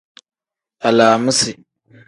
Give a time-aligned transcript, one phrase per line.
[0.87, 1.51] Alaamisi.